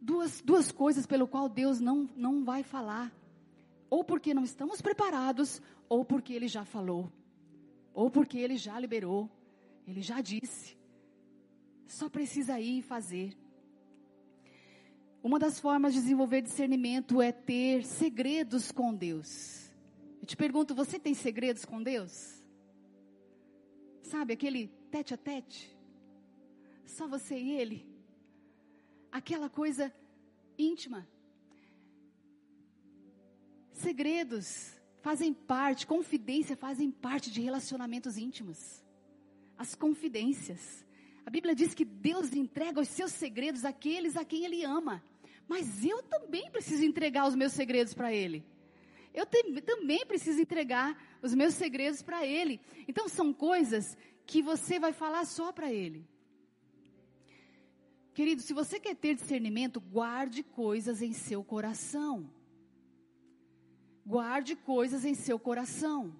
[0.00, 3.12] duas, duas coisas pelo qual Deus não, não vai falar.
[3.94, 7.12] Ou porque não estamos preparados, ou porque Ele já falou.
[7.92, 9.30] Ou porque Ele já liberou.
[9.86, 10.76] Ele já disse.
[11.86, 13.38] Só precisa ir e fazer.
[15.22, 19.70] Uma das formas de desenvolver discernimento é ter segredos com Deus.
[20.20, 22.42] Eu te pergunto, você tem segredos com Deus?
[24.02, 25.72] Sabe aquele tete a tete?
[26.84, 27.86] Só você e Ele?
[29.12, 29.94] Aquela coisa
[30.58, 31.06] íntima.
[33.74, 38.82] Segredos fazem parte, confidência fazem parte de relacionamentos íntimos.
[39.58, 40.86] As confidências.
[41.26, 45.02] A Bíblia diz que Deus entrega os seus segredos àqueles a quem Ele ama.
[45.48, 48.44] Mas eu também preciso entregar os meus segredos para Ele.
[49.12, 52.60] Eu te, também preciso entregar os meus segredos para Ele.
[52.86, 56.06] Então são coisas que você vai falar só para Ele.
[58.14, 62.30] Querido, se você quer ter discernimento, guarde coisas em seu coração.
[64.06, 66.14] Guarde coisas em seu coração.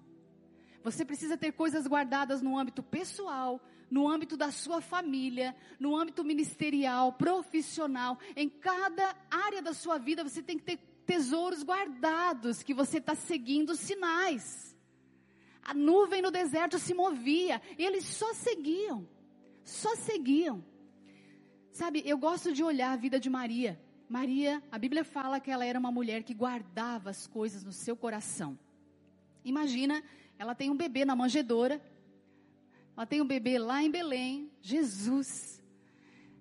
[0.83, 6.23] Você precisa ter coisas guardadas no âmbito pessoal, no âmbito da sua família, no âmbito
[6.23, 12.73] ministerial, profissional, em cada área da sua vida você tem que ter tesouros guardados, que
[12.73, 14.75] você está seguindo os sinais.
[15.61, 19.07] A nuvem no deserto se movia, eles só seguiam,
[19.63, 20.63] só seguiam.
[21.71, 23.79] Sabe, eu gosto de olhar a vida de Maria.
[24.07, 27.95] Maria, a Bíblia fala que ela era uma mulher que guardava as coisas no seu
[27.95, 28.57] coração.
[29.43, 30.03] Imagina,
[30.37, 31.81] ela tem um bebê na manjedoura,
[32.95, 35.61] ela tem um bebê lá em Belém, Jesus.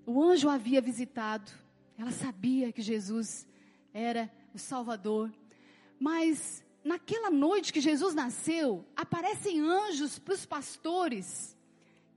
[0.06, 1.50] O anjo havia visitado.
[1.96, 3.46] Ela sabia que Jesus
[3.92, 5.32] era o Salvador.
[5.98, 11.53] Mas naquela noite que Jesus nasceu, aparecem anjos para os pastores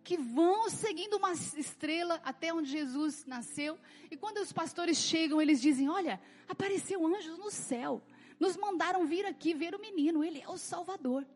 [0.07, 3.77] que vão seguindo uma estrela até onde Jesus nasceu.
[4.09, 6.17] E quando os pastores chegam, eles dizem: Olha,
[6.47, 8.01] apareceu anjos no céu.
[8.39, 11.27] Nos mandaram vir aqui ver o menino, ele é o Salvador.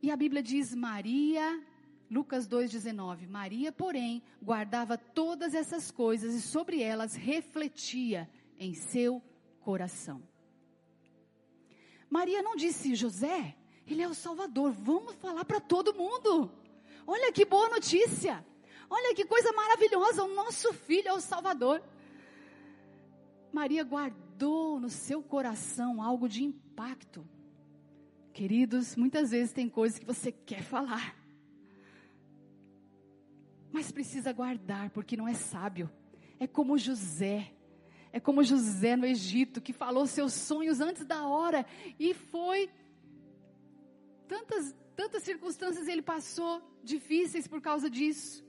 [0.00, 1.60] E a Bíblia diz: Maria,
[2.08, 9.20] Lucas 2,19: Maria, porém, guardava todas essas coisas e sobre elas refletia em seu
[9.58, 10.22] coração.
[12.08, 13.56] Maria não disse, José,
[13.88, 16.57] ele é o Salvador, vamos falar para todo mundo.
[17.10, 18.44] Olha que boa notícia.
[18.90, 21.82] Olha que coisa maravilhosa, o nosso filho é o Salvador.
[23.50, 27.26] Maria guardou no seu coração algo de impacto.
[28.34, 31.16] Queridos, muitas vezes tem coisas que você quer falar,
[33.72, 35.90] mas precisa guardar, porque não é sábio.
[36.38, 37.54] É como José.
[38.12, 41.64] É como José no Egito, que falou seus sonhos antes da hora
[41.98, 42.68] e foi.
[44.26, 48.44] Tantas, tantas circunstâncias ele passou difíceis por causa disso.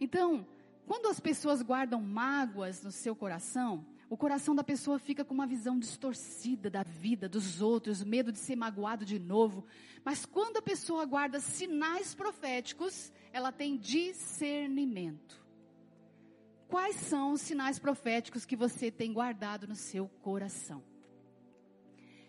[0.00, 0.46] Então,
[0.86, 5.46] quando as pessoas guardam mágoas no seu coração, o coração da pessoa fica com uma
[5.46, 9.64] visão distorcida da vida, dos outros, medo de ser magoado de novo.
[10.04, 15.42] Mas quando a pessoa guarda sinais proféticos, ela tem discernimento.
[16.68, 20.82] Quais são os sinais proféticos que você tem guardado no seu coração?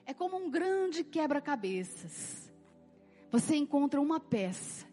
[0.05, 2.51] É como um grande quebra-cabeças.
[3.31, 4.86] Você encontra uma peça.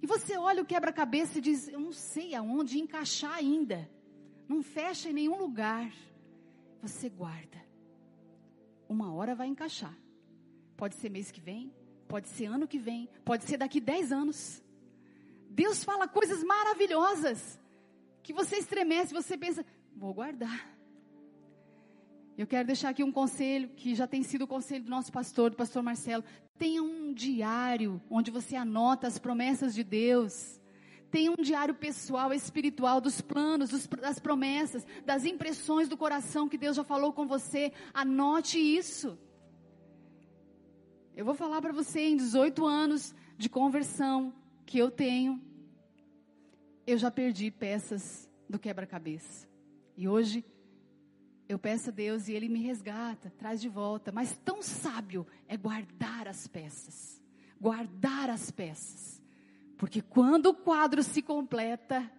[0.00, 3.88] E você olha o quebra-cabeça e diz: Eu não sei aonde encaixar ainda.
[4.48, 5.92] Não fecha em nenhum lugar
[6.80, 7.58] você guarda.
[8.88, 9.96] Uma hora vai encaixar.
[10.76, 11.72] Pode ser mês que vem,
[12.06, 14.62] pode ser ano que vem, pode ser daqui dez anos.
[15.50, 17.58] Deus fala coisas maravilhosas
[18.22, 20.78] que você estremece, você pensa, vou guardar.
[22.36, 25.50] Eu quero deixar aqui um conselho que já tem sido o conselho do nosso pastor,
[25.50, 26.22] do pastor Marcelo.
[26.58, 30.60] Tenha um diário onde você anota as promessas de Deus.
[31.10, 36.58] Tenha um diário pessoal, espiritual, dos planos, dos, das promessas, das impressões do coração que
[36.58, 37.72] Deus já falou com você.
[37.94, 39.18] Anote isso.
[41.16, 44.34] Eu vou falar para você em 18 anos de conversão
[44.66, 45.40] que eu tenho,
[46.86, 49.48] eu já perdi peças do quebra-cabeça.
[49.96, 50.44] E hoje
[51.48, 54.12] eu peço a Deus e Ele me resgata, traz de volta.
[54.12, 57.22] Mas tão sábio é guardar as peças.
[57.58, 59.22] Guardar as peças.
[59.78, 62.10] Porque quando o quadro se completa,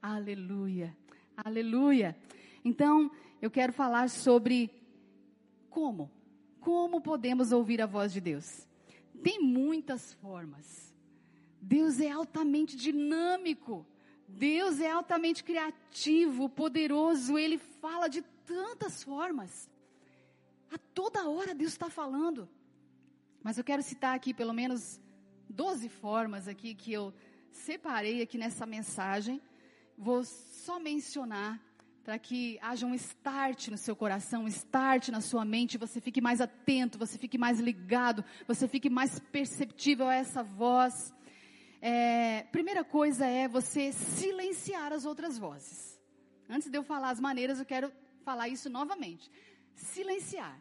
[0.00, 0.96] aleluia,
[1.36, 2.16] aleluia.
[2.64, 3.10] Então,
[3.40, 4.70] eu quero falar sobre
[5.68, 6.08] como,
[6.60, 8.68] como podemos ouvir a voz de Deus.
[9.22, 10.94] Tem muitas formas.
[11.60, 13.86] Deus é altamente dinâmico.
[14.28, 17.36] Deus é altamente criativo, poderoso.
[17.36, 19.70] Ele fala de tantas formas.
[20.70, 22.48] A toda hora Deus está falando.
[23.42, 25.00] Mas eu quero citar aqui pelo menos
[25.48, 27.12] 12 formas aqui que eu
[27.50, 29.40] separei aqui nessa mensagem.
[29.96, 31.60] Vou só mencionar
[32.04, 36.20] para que haja um start no seu coração, um start na sua mente, você fique
[36.20, 41.14] mais atento, você fique mais ligado, você fique mais perceptível a essa voz.
[41.80, 46.00] É, primeira coisa é você silenciar as outras vozes.
[46.48, 47.92] Antes de eu falar as maneiras, eu quero
[48.22, 49.30] falar isso novamente.
[49.74, 50.58] Silenciar.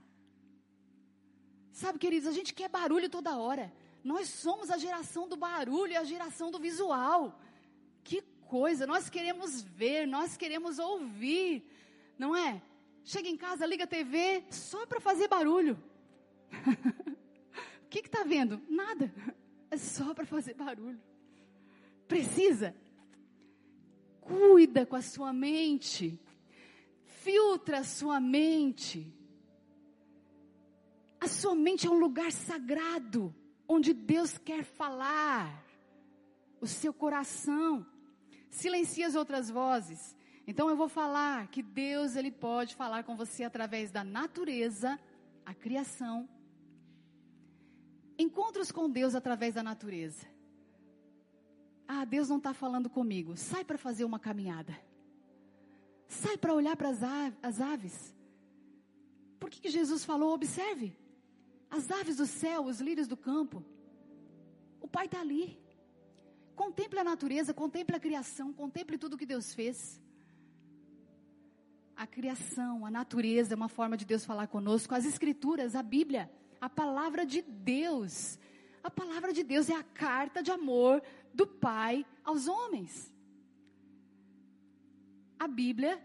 [1.72, 3.72] Sabe, queridos, a gente quer barulho toda hora.
[4.04, 7.40] Nós somos a geração do barulho, a geração do visual.
[8.04, 11.64] Que coisa, nós queremos ver, nós queremos ouvir,
[12.18, 12.62] não é?
[13.04, 15.82] Chega em casa, liga a TV só para fazer barulho.
[17.86, 18.62] o que está vendo?
[18.70, 19.14] Nada.
[19.70, 21.02] É só para fazer barulho.
[22.08, 22.76] Precisa?
[24.20, 26.20] Cuida com a sua mente.
[27.24, 29.14] Filtra sua mente.
[31.20, 33.34] A sua mente é um lugar sagrado,
[33.68, 35.64] onde Deus quer falar.
[36.60, 37.86] O seu coração.
[38.50, 40.16] Silencia as outras vozes.
[40.48, 45.00] Então eu vou falar que Deus ele pode falar com você através da natureza,
[45.46, 46.28] a criação.
[48.18, 50.26] Encontros com Deus através da natureza.
[51.88, 53.38] Ah, Deus não está falando comigo.
[53.38, 54.76] Sai para fazer uma caminhada.
[56.12, 56.90] Sai para olhar para
[57.42, 58.14] as aves.
[59.40, 60.34] Por que, que Jesus falou?
[60.34, 60.94] Observe.
[61.70, 63.64] As aves do céu, os lírios do campo.
[64.82, 65.58] O Pai está ali.
[66.54, 70.02] Contemple a natureza, contemple a criação, contemple tudo que Deus fez.
[71.96, 74.94] A criação, a natureza é uma forma de Deus falar conosco.
[74.94, 78.38] As escrituras, a Bíblia, a palavra de Deus.
[78.84, 81.02] A palavra de Deus é a carta de amor
[81.34, 83.11] do Pai aos homens.
[85.42, 86.00] A Bíblia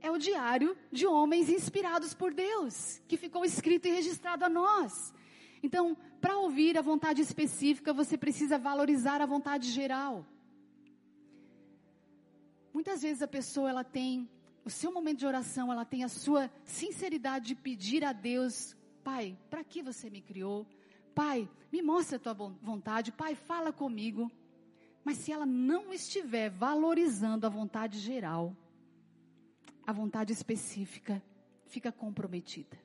[0.00, 5.12] é o diário de homens inspirados por Deus, que ficou escrito e registrado a nós.
[5.60, 10.24] Então, para ouvir a vontade específica, você precisa valorizar a vontade geral.
[12.72, 14.30] Muitas vezes a pessoa ela tem
[14.64, 19.36] o seu momento de oração, ela tem a sua sinceridade de pedir a Deus, Pai,
[19.50, 20.64] para que você me criou?
[21.12, 24.30] Pai, me mostra a tua vontade, Pai, fala comigo.
[25.04, 28.54] Mas se ela não estiver valorizando a vontade geral,
[29.86, 31.22] a vontade específica
[31.66, 32.78] fica comprometida.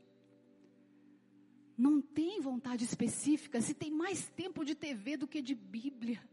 [1.77, 6.23] Não tem vontade específica se tem mais tempo de TV do que de Bíblia.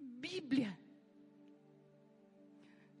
[0.00, 0.78] Bíblia.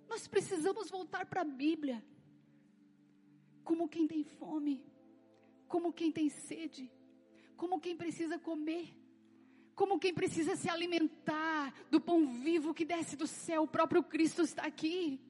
[0.08, 2.04] Nós precisamos voltar para a Bíblia.
[3.64, 4.84] Como quem tem fome,
[5.66, 6.92] como quem tem sede,
[7.56, 9.01] como quem precisa comer
[9.74, 14.42] como quem precisa se alimentar do pão vivo que desce do céu, o próprio Cristo
[14.42, 15.20] está aqui.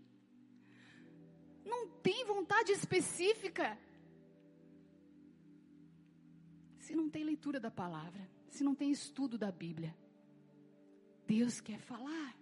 [1.65, 3.79] Não tem vontade específica.
[6.79, 9.97] Se não tem leitura da palavra, se não tem estudo da Bíblia,
[11.27, 12.37] Deus quer falar.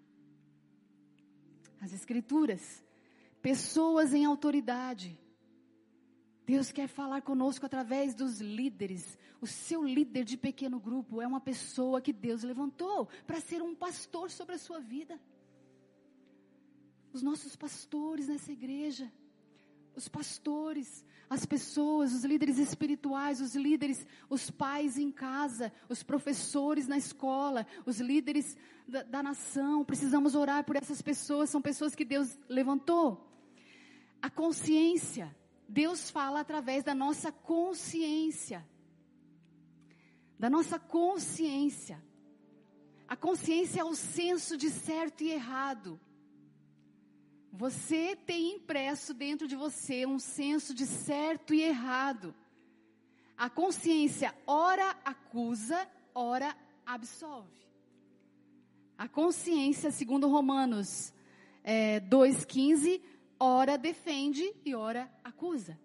[1.80, 2.82] As Escrituras,
[3.42, 5.19] pessoas em autoridade,
[6.50, 9.16] Deus quer falar conosco através dos líderes.
[9.40, 13.72] O seu líder de pequeno grupo é uma pessoa que Deus levantou para ser um
[13.72, 15.16] pastor sobre a sua vida.
[17.12, 19.12] Os nossos pastores nessa igreja,
[19.94, 26.88] os pastores, as pessoas, os líderes espirituais, os líderes, os pais em casa, os professores
[26.88, 28.56] na escola, os líderes
[28.88, 29.84] da, da nação.
[29.84, 33.24] Precisamos orar por essas pessoas, são pessoas que Deus levantou.
[34.20, 35.32] A consciência
[35.70, 38.66] Deus fala através da nossa consciência.
[40.36, 42.02] Da nossa consciência.
[43.06, 46.00] A consciência é o senso de certo e errado.
[47.52, 52.34] Você tem impresso dentro de você um senso de certo e errado.
[53.36, 57.64] A consciência ora acusa, ora absolve.
[58.98, 61.12] A consciência, segundo Romanos
[61.62, 63.00] é, 2,15,
[63.40, 65.80] ora defende e ora acusa.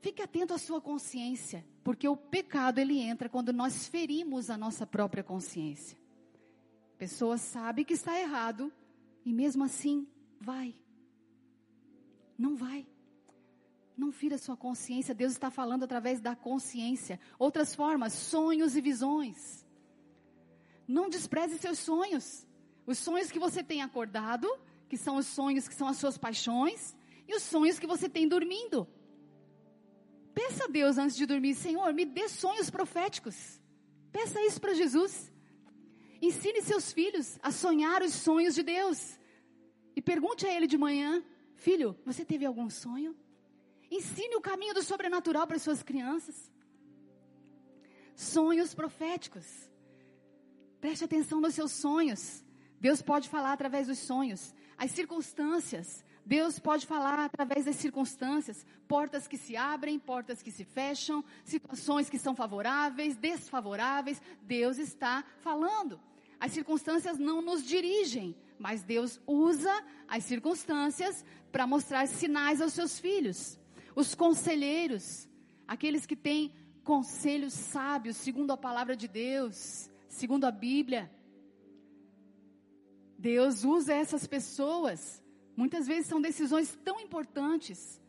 [0.00, 4.86] Fique atento à sua consciência, porque o pecado ele entra quando nós ferimos a nossa
[4.86, 5.98] própria consciência.
[6.94, 8.72] A pessoa sabe que está errado
[9.24, 10.06] e mesmo assim
[10.40, 10.74] vai.
[12.38, 12.86] Não vai.
[13.96, 17.20] Não fira sua consciência, Deus está falando através da consciência.
[17.38, 19.66] Outras formas, sonhos e visões.
[20.88, 22.46] Não despreze seus sonhos.
[22.86, 24.48] Os sonhos que você tem acordado,
[24.92, 26.94] que são os sonhos que são as suas paixões,
[27.26, 28.86] e os sonhos que você tem dormindo.
[30.34, 33.58] Peça a Deus antes de dormir, Senhor, me dê sonhos proféticos.
[34.12, 35.32] Peça isso para Jesus.
[36.20, 39.18] Ensine seus filhos a sonhar os sonhos de Deus.
[39.96, 41.24] E pergunte a ele de manhã:
[41.54, 43.16] Filho, você teve algum sonho?
[43.90, 46.52] Ensine o caminho do sobrenatural para suas crianças.
[48.14, 49.46] Sonhos proféticos.
[50.82, 52.44] Preste atenção nos seus sonhos.
[52.78, 54.52] Deus pode falar através dos sonhos.
[54.82, 56.04] As circunstâncias.
[56.26, 62.10] Deus pode falar através das circunstâncias, portas que se abrem, portas que se fecham, situações
[62.10, 64.20] que são favoráveis, desfavoráveis.
[64.42, 66.00] Deus está falando.
[66.40, 69.72] As circunstâncias não nos dirigem, mas Deus usa
[70.08, 73.56] as circunstâncias para mostrar sinais aos seus filhos.
[73.94, 75.28] Os conselheiros,
[75.68, 76.52] aqueles que têm
[76.82, 81.08] conselhos sábios, segundo a palavra de Deus, segundo a Bíblia.
[83.30, 85.22] Deus usa essas pessoas
[85.56, 88.00] Muitas vezes são decisões tão importantes.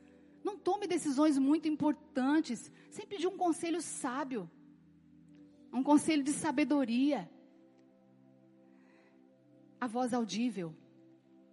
[0.43, 4.49] Não tome decisões muito importantes sem pedir um conselho sábio,
[5.71, 7.29] um conselho de sabedoria.
[9.79, 10.73] A voz audível.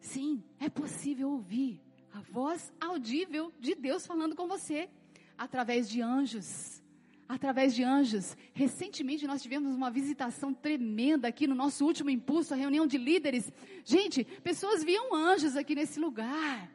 [0.01, 1.81] Sim, é possível ouvir
[2.13, 4.89] a voz audível de Deus falando com você
[5.37, 6.80] através de anjos
[7.31, 8.37] através de anjos.
[8.53, 13.53] Recentemente nós tivemos uma visitação tremenda aqui no nosso último impulso, a reunião de líderes.
[13.85, 16.69] Gente, pessoas viam anjos aqui nesse lugar.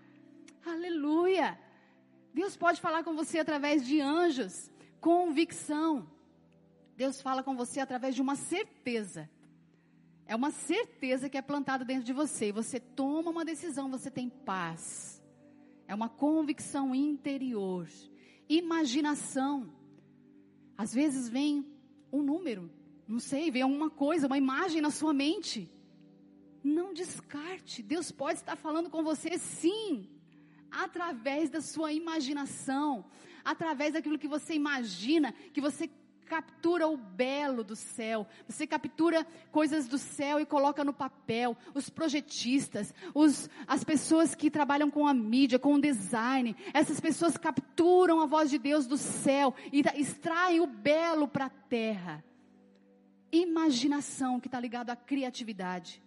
[0.66, 1.60] Aleluia!
[2.34, 6.10] Deus pode falar com você através de anjos, convicção.
[6.96, 9.30] Deus fala com você através de uma certeza.
[10.26, 12.54] É uma certeza que é plantada dentro de você.
[12.54, 15.22] Você toma uma decisão, você tem paz.
[15.86, 17.90] É uma convicção interior.
[18.48, 19.75] Imaginação.
[20.78, 21.66] Às vezes vem
[22.12, 22.70] um número,
[23.08, 25.72] não sei, vem alguma coisa, uma imagem na sua mente.
[26.64, 27.84] Não descarte.
[27.84, 30.10] Deus pode estar falando com você sim,
[30.72, 33.06] através da sua imaginação,
[33.44, 35.90] através daquilo que você imagina, que você
[36.26, 41.56] captura o belo do céu, você captura coisas do céu e coloca no papel.
[41.74, 47.38] Os projetistas, os, as pessoas que trabalham com a mídia, com o design, essas pessoas
[47.38, 52.24] capturam a voz de Deus do céu e extraem o belo para a terra.
[53.32, 56.02] Imaginação que está ligado à criatividade.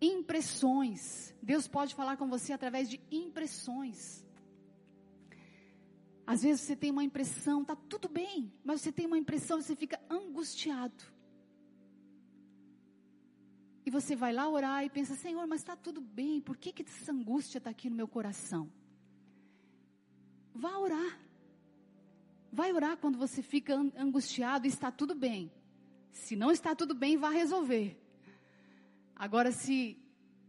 [0.00, 1.34] Impressões.
[1.42, 4.23] Deus pode falar com você através de impressões.
[6.26, 9.76] Às vezes você tem uma impressão, está tudo bem, mas você tem uma impressão, você
[9.76, 11.04] fica angustiado.
[13.84, 16.82] E você vai lá orar e pensa, Senhor, mas está tudo bem, por que, que
[16.82, 18.72] essa angústia está aqui no meu coração?
[20.54, 21.20] Vá orar.
[22.50, 25.52] Vai orar quando você fica angustiado e está tudo bem.
[26.12, 28.00] Se não está tudo bem, vá resolver.
[29.14, 29.98] Agora, se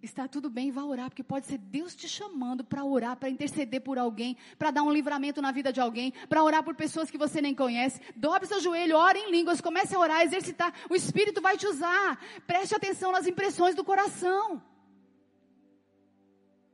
[0.06, 3.82] está tudo bem, vá orar, porque pode ser Deus te chamando para orar, para interceder
[3.82, 7.18] por alguém, para dar um livramento na vida de alguém, para orar por pessoas que
[7.18, 8.00] você nem conhece.
[8.16, 10.74] Dobre seu joelho, ore em línguas, comece a orar, exercitar.
[10.90, 12.20] O Espírito vai te usar.
[12.46, 14.62] Preste atenção nas impressões do coração.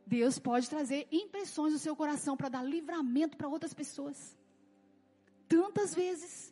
[0.05, 4.37] Deus pode trazer impressões do seu coração para dar livramento para outras pessoas.
[5.47, 6.50] Tantas vezes.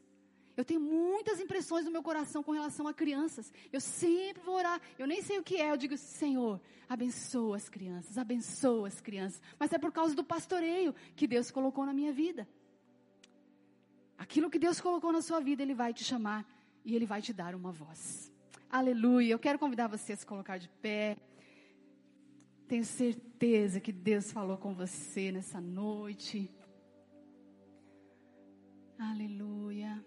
[0.60, 3.50] Eu tenho muitas impressões no meu coração com relação a crianças.
[3.72, 4.82] Eu sempre vou orar.
[4.98, 5.72] Eu nem sei o que é.
[5.72, 9.42] Eu digo, Senhor, abençoa as crianças, abençoa as crianças.
[9.58, 12.46] Mas é por causa do pastoreio que Deus colocou na minha vida.
[14.18, 16.46] Aquilo que Deus colocou na sua vida, Ele vai te chamar
[16.84, 18.30] e Ele vai te dar uma voz.
[18.70, 19.32] Aleluia.
[19.32, 21.16] Eu quero convidar você a se colocar de pé.
[22.68, 26.52] Tenho certeza que Deus falou com você nessa noite.
[29.00, 30.04] Aleluia.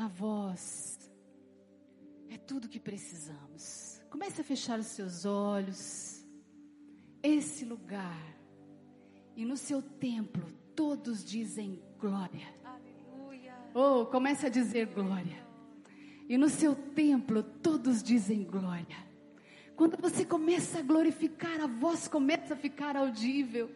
[0.00, 0.98] A voz
[2.30, 4.00] é tudo que precisamos.
[4.08, 6.24] Comece a fechar os seus olhos.
[7.22, 8.34] Esse lugar
[9.36, 12.48] e no seu templo todos dizem glória.
[12.64, 13.54] Aleluia.
[13.74, 15.46] Oh, comece a dizer glória.
[16.26, 19.06] E no seu templo todos dizem glória.
[19.76, 23.70] Quando você começa a glorificar, a voz começa a ficar audível.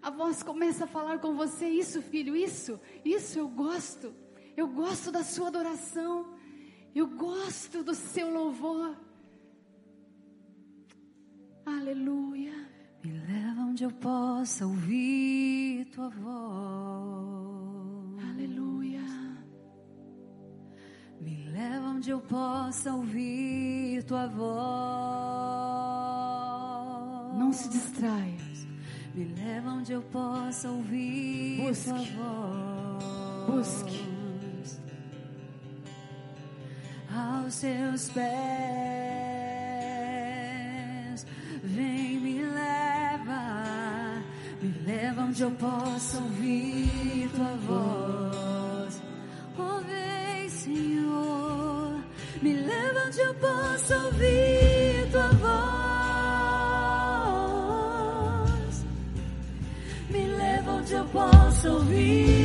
[0.00, 4.14] A voz começa a falar com você: Isso, filho, isso, isso eu gosto.
[4.58, 6.26] Eu gosto da sua adoração.
[6.92, 8.96] Eu gosto do seu louvor.
[11.64, 12.68] Aleluia.
[13.04, 16.28] Me leva onde eu possa ouvir tua voz.
[18.30, 19.06] Aleluia.
[21.20, 24.48] Me leva onde eu possa ouvir tua voz.
[27.38, 28.38] Não se distraia.
[29.14, 31.90] Me leva onde eu possa ouvir Busque.
[31.90, 33.04] tua voz.
[33.46, 34.17] Busque
[37.18, 38.28] aos seus pés.
[41.64, 44.22] Vem, me leva,
[44.62, 49.02] me leva onde eu possa ouvir tua voz.
[49.58, 52.00] Oh, vem, Senhor,
[52.40, 55.64] me leva onde eu possa ouvir tua voz.
[60.10, 62.37] Me leva onde eu possa ouvir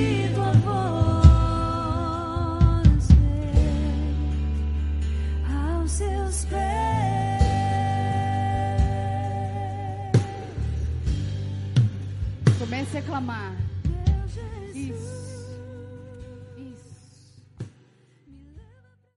[12.63, 13.62] Comece a clamar.